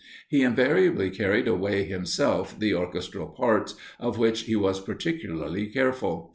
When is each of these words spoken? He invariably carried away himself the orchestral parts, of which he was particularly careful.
He 0.27 0.41
invariably 0.41 1.11
carried 1.11 1.47
away 1.47 1.83
himself 1.83 2.57
the 2.59 2.73
orchestral 2.73 3.27
parts, 3.27 3.75
of 3.99 4.17
which 4.17 4.45
he 4.45 4.55
was 4.55 4.79
particularly 4.79 5.67
careful. 5.67 6.27